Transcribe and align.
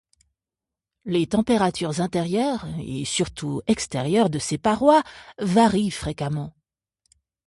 Les 1.05 1.27
températures 1.27 2.01
intérieures 2.01 2.65
et 2.79 3.05
surtout 3.05 3.61
extérieures 3.67 4.31
de 4.31 4.39
ces 4.39 4.57
parois 4.57 5.03
varient 5.37 5.91
fréquemment. 5.91 6.55